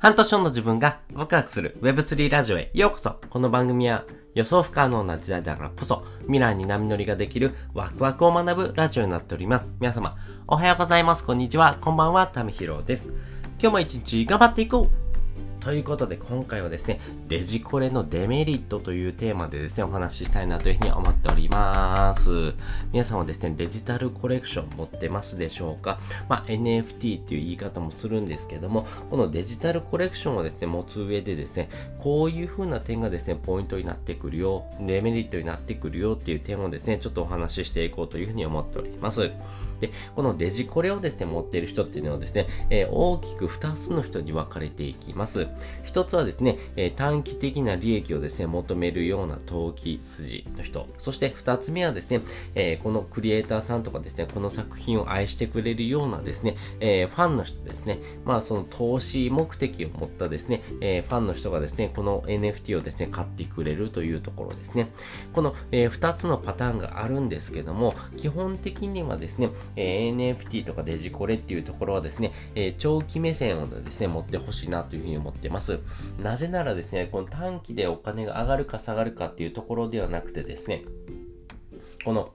[0.00, 9.74] 半年後の自分がワクワクする Web3 ラジオへようこそこの番組は予想不可能な時代だからこそ未来に波乗りができるワクワクを学ぶラジオになっております。
[9.78, 10.16] 皆様、
[10.48, 11.24] おはようございます。
[11.26, 11.76] こんにちは。
[11.82, 12.26] こんばんは。
[12.28, 13.12] ためひろです。
[13.60, 22.54] 今日も一日頑張っていこうということで今回はですね、デジコレのデメリットというテーマでですね、お話ししたいなというふうに思っております。
[22.92, 26.00] 皆さんはですね、デジタルコレクション持ってますでしょうか？
[26.30, 39.30] まあ、NFT っていう言い方もするんですけども、このデジタルコレクションをですね、持つ上でですね、こういう風な点がですね、ポイントになってくるよ、デメリットになってくるよっていう点をですね、ちょっとお話ししていこうというふうに思っております。
[39.80, 45.49] で、このデジコレをですね、持っている人っていうのはですね、えー、大きく2つの人に分かれていきます。
[45.84, 50.86] 1つはですね、えー、短期的な利益をですね、求めるような投機筋の人。
[50.98, 52.20] そして2つ目はですね、
[52.54, 64.90] えー、このクリエイターさんとかですね、この作品を愛してくれるようなですね、えファンの人ですね、まあその投資目的を持ったですね、えファンの人がですね、この NFT をですね、買ってくれるというところですね。
[65.32, 75.80] この、え2つのパターンがあるんですけども、基本的にはですね、え NFT とかデジコレっていうところはですね、え長期目線をですね、持ってほしいなというふうに思ってます。
[76.18, 80.84] なぜならですね、この短期でお金が上がるか下がるかっていうところではなくてですね、
[82.04, 82.32] この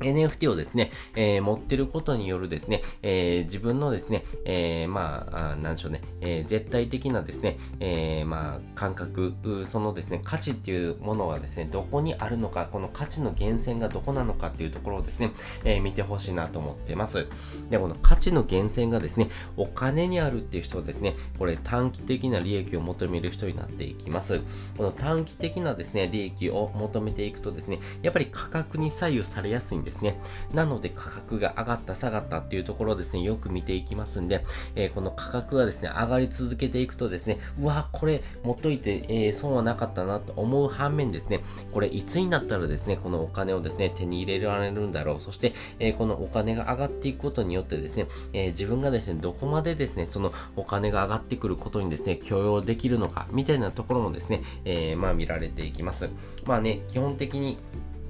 [0.00, 9.34] NFT をですね、えー、持ってることによるですね、えー、自分のですね、えー、まあ、なんでしょうね、え絶対的なですね、えまあ、感覚、
[9.66, 15.32] そのですね、価値っていうものはですね、どこにあるのか、この価値の源泉がどこなのかっていうところをですね、
[15.64, 17.26] え見てほしいなと思ってます。
[17.70, 24.40] で、この価値の源泉がですね、お金にあるっていう人はですね、これ短期的な利益を求める人になっていきます。
[24.76, 30.20] この短期的なですね、利益を求めていくとですね、やっぱり価格に左右されやすいんですね。
[30.52, 45.20] なので価格が上がった下がったっていうところをですね、よく見ていきますんで、えー、この価格がですね、上がり続けていくとですね、うわ、これ持っといて、えー、損はなかったなと思う反面ですね、これいつになったらですね、このお金をですね、手に入れられるんだろう。
[45.20, 56.08] そして、えー、このお金が上がっていくことによってですね、え自分がですね、どこまでですね、そのお金が上がってくることにですね、許容できるのか、みたいなところもですね、えまあ見られていきます。
[56.46, 57.58] まあね、基本的に、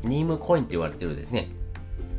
[0.02, 1.48] ニームコインって言われてるですね、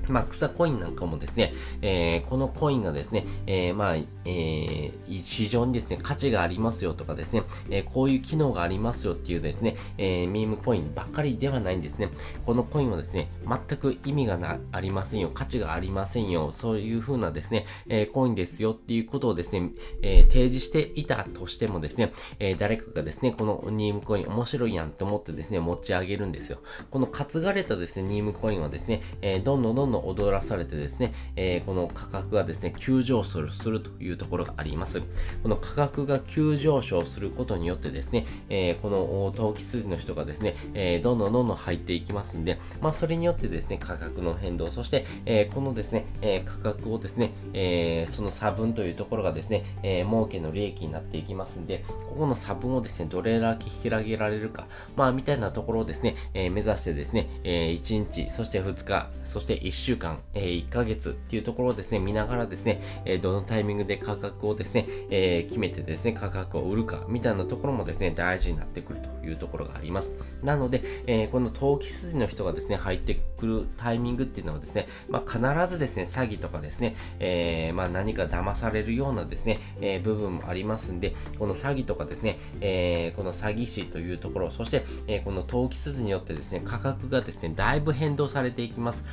[0.10, 12.10] まあ、草コインなんかもですね、えー、このコインがですね、えー、まあ、えー、市場にですね、価値がありますよとかですね、えこういう機能がありますよっていうですね、えミームコインばっかりではないんですね。
[12.46, 19.72] このコインはですね、全く意味がなありませんよ、価値がありませんよ、そういう風なですね、えコインですよっていうことをですね、
[20.02, 26.60] え提示していたとしてもですね、え誰かがですね、このニームコイン面白いやんと思ってですね、持ち上げるんですよ。
[26.92, 35.02] この担がれたですね、ニームコインはですね、えどんどんどんどん踊らされてですね、えー、この価格がですね、急上昇するというところがあります。
[35.44, 70.14] この価格が急上昇することによってですね、えー、この投機筋の人がですね、えー、どんどんどんどん入っていきますんで、まあ、それによってですね、価格の変動、そして、えこのですね、え価格をですね、えその差分というところがですね、え儲けの利益になっていきますんで、ここの差分をですね、どれだけ引き上げられるか、まあ、みたいなところをですね、え目指してですね、え1日、そして2日、そして1週週間、えー、1ヶ月っていうところをですね、見ながらですね、えー、どのタイミングで価格をですね、えー、決めてですね、価格を売るか、みたいなところもですね、大事になってくるというところがあります。
[70.44, 75.40] なので、えー、この投機筋の人がですね、入ってるタイミングっていうのはですね、まあ、必
[75.72, 89.06] ずですね、詐欺とかですね、えー、まあ、何か騙されるようなですね、えー、部分もありますんで、この詐欺とかですね、えー、この詐欺師というところ、そして、え、この投機筋によってですね、価格がですね、だいぶ変動されていきます。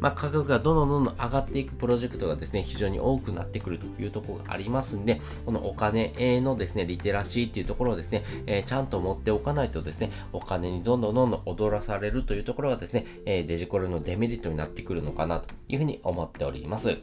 [0.00, 16.98] まあ、価格がどんどんどんどん上がっていくプロジェクトがですね、非常に多くなってくるというところがありますんで、このお金のですね、リテラシーっていうところをですね、え、ちゃんと持っておかないとですね、お金にどんどんどんどん踊らされるというところがですね、え、デジころのデメリットになってくるのかなというふうに思っております。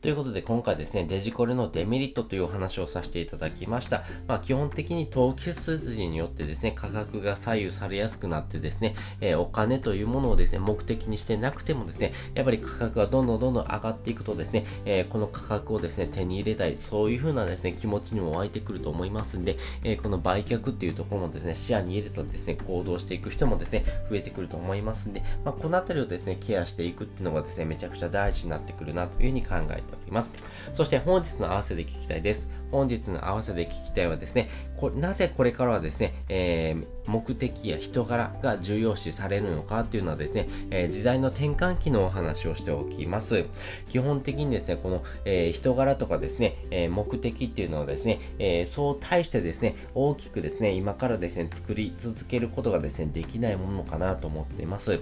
[0.00, 4.04] ということで今回ですね、デジコルのデメリットというお話をさせていただきました。
[4.28, 30.32] まあ基本的に投機筋によってですね、価格が左右されやすくなってですね、えー、お金というものをですね、目的にしてなくてもですね、やっぱり価格がどんどんどんどん上がっていくとですね、えー、この価格をですね、手に入れたい、そういう風なですね、気持ちにも湧いてくると思いますんで、えー、この売却っていうところもですね、視野に入れたですね、行動していく人もですね、増えてくると思いますんで、まあこのあたりをですね、ケアしていくっていうのがですね、めちゃくちゃ大事になってくるなというふうに考えてております。
[30.72, 32.48] そして本日の合わせで聞きたいです。
[32.70, 43.46] 本日の合わせで聞きたいはですね、こなぜこれからはですね、えー、目的や人柄が重要視されるのかっていうのはですね、えー、時代の転換期のお話をしておきます。
[43.88, 55.00] 基本的にですね、この、えー、人柄とかですね、え目的っていうのはですね、えそう対してですね、大きくですね、今からですね、作り続けることがですね、できないものかなと思っています。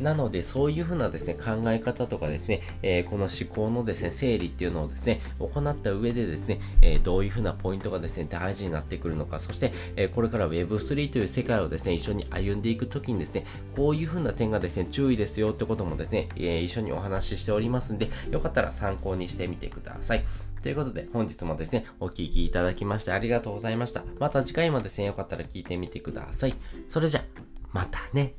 [0.00, 13.44] なので、そういうふうなですね、考え方とかですね、えこの思考のですね、整理っていうのをですね、行った上でですね、えどういうふうなポイントがですね、大事になってくるのか、そして、えこれから Web3 という世界をですね、一緒に歩んでいくときにですね、
[13.76, 20.24] こういうふうな点がですね、注意ですよってこともですね、え一緒にお話ししておりますんで、よかったら参考にしてみてください。
[20.62, 24.02] ということで、本日もですね、お聴きいただきましてありがとうございました。
[24.18, 26.54] また次回もですね、よかったら聞いてみてください。
[26.88, 27.24] それじゃ、
[27.72, 28.32] またね。